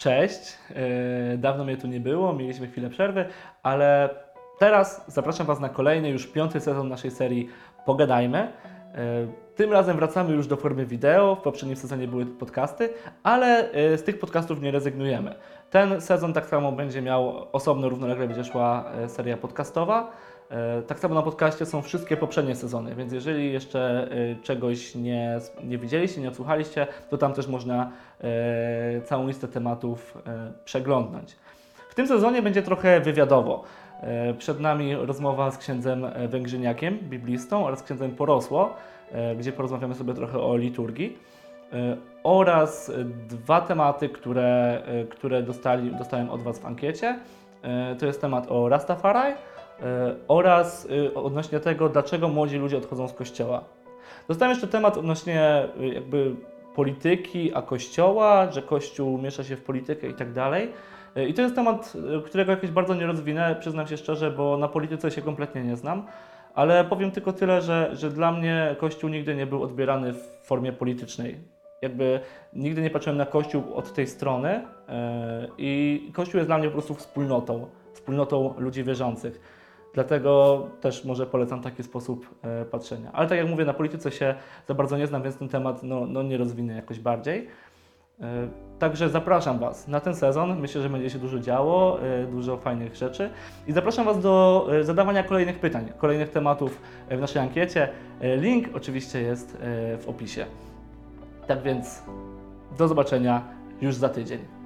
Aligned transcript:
Cześć, 0.00 0.58
yy, 1.30 1.38
dawno 1.38 1.64
mnie 1.64 1.76
tu 1.76 1.86
nie 1.86 2.00
było, 2.00 2.32
mieliśmy 2.32 2.66
chwilę 2.66 2.90
przerwy, 2.90 3.24
ale 3.62 4.10
teraz 4.58 5.04
zapraszam 5.06 5.46
Was 5.46 5.60
na 5.60 5.68
kolejny, 5.68 6.10
już 6.10 6.26
piąty 6.26 6.60
sezon 6.60 6.88
naszej 6.88 7.10
serii 7.10 7.48
Pogadajmy. 7.86 8.52
Tym 9.60 9.72
razem 9.72 9.96
wracamy 9.96 10.34
już 10.34 10.46
do 10.46 10.56
formy 10.56 10.86
wideo, 10.86 11.36
w 11.36 11.40
poprzednim 11.40 11.76
sezonie 11.76 12.08
były 12.08 12.26
podcasty, 12.26 12.88
ale 13.22 13.68
yy, 13.90 13.98
z 13.98 14.02
tych 14.02 14.18
podcastów 14.18 14.62
nie 14.62 14.70
rezygnujemy. 14.70 15.34
Ten 15.70 16.00
sezon 16.00 16.32
tak 16.32 16.46
samo 16.46 16.72
będzie 16.72 17.02
miał 17.02 17.46
osobno, 17.52 17.88
równolegle 17.88 18.26
będzie 18.26 18.44
szła 18.44 18.84
yy, 19.00 19.08
seria 19.08 19.36
podcastowa. 19.36 20.10
E, 20.50 20.82
Tak 20.82 20.98
samo 20.98 21.14
na 21.14 21.22
podcaście 21.22 21.66
są 21.66 21.82
wszystkie 21.82 22.16
poprzednie 22.16 22.56
sezony, 22.56 22.94
więc 22.94 23.12
jeżeli 23.12 23.52
jeszcze 23.52 24.08
e, 24.10 24.42
czegoś 24.42 24.94
nie, 24.94 25.38
nie 25.64 25.78
widzieliście, 25.78 26.20
nie 26.20 26.28
odsłuchaliście, 26.28 26.86
to 27.10 27.18
tam 27.18 27.32
też 27.32 27.48
można 27.48 27.90
e, 28.20 29.02
całą 29.02 29.26
listę 29.26 29.48
tematów 29.48 30.18
e, 30.26 30.52
przeglądnąć. 30.64 31.36
W 31.88 31.94
tym 31.94 32.06
sezonie 32.06 32.42
będzie 32.42 32.62
trochę 32.62 33.00
wywiadowo. 33.00 33.64
E, 34.00 34.34
Przed 34.34 34.60
nami 34.60 34.96
rozmowa 34.96 35.50
z 35.50 35.58
księdzem 35.58 36.04
e, 36.04 36.28
Węgrzyniakiem, 36.28 36.98
biblistą 36.98 37.66
oraz 37.66 37.82
księdzem 37.82 38.10
Porosło, 38.10 38.74
e, 39.12 39.36
gdzie 39.36 39.52
porozmawiamy 39.52 39.94
sobie 39.94 40.14
trochę 40.14 40.38
o 40.38 40.56
liturgii. 40.56 41.18
Oraz 42.22 42.92
dwa 43.28 43.60
tematy, 43.60 44.08
które, 44.08 44.82
które 45.10 45.42
dostali, 45.42 45.90
dostałem 45.90 46.30
od 46.30 46.42
Was 46.42 46.58
w 46.58 46.66
ankiecie. 46.66 47.18
To 47.98 48.06
jest 48.06 48.20
temat 48.20 48.46
o 48.48 48.68
Rastafari, 48.68 49.34
oraz 50.28 50.88
odnośnie 51.14 51.60
tego, 51.60 51.88
dlaczego 51.88 52.28
młodzi 52.28 52.58
ludzie 52.58 52.78
odchodzą 52.78 53.08
z 53.08 53.12
kościoła. 53.12 53.64
Dostałem 54.28 54.50
jeszcze 54.50 54.68
temat 54.68 54.96
odnośnie 54.96 55.68
jakby 55.94 56.36
polityki, 56.74 57.54
a 57.54 57.62
kościoła, 57.62 58.52
że 58.52 58.62
kościół 58.62 59.18
miesza 59.18 59.44
się 59.44 59.56
w 59.56 59.62
politykę 59.62 60.08
i 60.08 60.14
tak 60.14 60.32
dalej. 60.32 60.72
Y, 61.16 61.28
I 61.28 61.34
to 61.34 61.42
jest 61.42 61.54
temat, 61.54 61.92
y, 62.18 62.22
którego 62.22 62.50
jakoś 62.50 62.70
bardzo 62.70 62.94
nie 62.94 63.06
rozwinę, 63.06 63.56
przyznam 63.60 63.86
się 63.86 63.96
szczerze, 63.96 64.30
bo 64.30 64.56
na 64.56 64.68
polityce 64.68 65.10
się 65.10 65.22
kompletnie 65.22 65.64
nie 65.64 65.76
znam. 65.76 66.06
Ale 66.54 66.84
powiem 66.84 67.10
tylko 67.10 67.32
tyle, 67.32 67.62
że, 67.62 67.90
że 67.92 68.10
dla 68.10 68.32
mnie 68.32 68.76
Kościół 68.78 69.10
nigdy 69.10 69.34
nie 69.34 69.46
był 69.46 69.62
odbierany 69.62 70.12
w 70.12 70.38
formie 70.42 70.72
politycznej. 70.72 71.38
Jakby 71.82 72.20
nigdy 72.52 72.82
nie 72.82 72.90
patrzyłem 72.90 73.16
na 73.16 73.26
Kościół 73.26 73.62
od 73.74 73.92
tej 73.92 74.06
strony 74.06 74.58
y, 74.58 74.62
i 75.58 76.10
Kościół 76.12 76.38
jest 76.38 76.48
dla 76.48 76.58
mnie 76.58 76.68
po 76.68 76.72
prostu 76.72 76.94
wspólnotą, 76.94 77.66
wspólnotą 77.92 78.54
ludzi 78.58 78.84
wierzących. 78.84 79.59
Dlatego 79.94 80.66
też 80.80 81.04
może 81.04 81.26
polecam 81.26 81.62
taki 81.62 81.82
sposób 81.82 82.34
e, 82.42 82.64
patrzenia. 82.64 83.10
Ale 83.12 83.28
tak 83.28 83.38
jak 83.38 83.48
mówię, 83.48 83.64
na 83.64 83.74
polityce 83.74 84.10
się 84.10 84.34
za 84.68 84.74
bardzo 84.74 84.98
nie 84.98 85.06
znam, 85.06 85.22
więc 85.22 85.36
ten 85.36 85.48
temat 85.48 85.82
no, 85.82 86.06
no 86.06 86.22
nie 86.22 86.36
rozwinę 86.36 86.74
jakoś 86.74 87.00
bardziej. 87.00 87.48
E, 88.20 88.48
Także 88.78 89.08
zapraszam 89.08 89.58
Was 89.58 89.88
na 89.88 90.00
ten 90.00 90.14
sezon. 90.14 90.60
Myślę, 90.60 90.82
że 90.82 90.88
będzie 90.88 91.10
się 91.10 91.18
dużo 91.18 91.38
działo, 91.38 92.02
e, 92.02 92.26
dużo 92.26 92.56
fajnych 92.56 92.96
rzeczy. 92.96 93.30
I 93.66 93.72
zapraszam 93.72 94.06
Was 94.06 94.20
do 94.20 94.68
zadawania 94.82 95.22
kolejnych 95.22 95.58
pytań, 95.58 95.92
kolejnych 95.98 96.30
tematów 96.30 96.80
w 97.10 97.20
naszej 97.20 97.42
ankiecie. 97.42 97.88
Link 98.20 98.68
oczywiście 98.74 99.22
jest 99.22 99.56
w 100.00 100.04
opisie. 100.08 100.46
Tak 101.46 101.62
więc 101.62 102.02
do 102.78 102.88
zobaczenia 102.88 103.44
już 103.80 103.94
za 103.94 104.08
tydzień. 104.08 104.59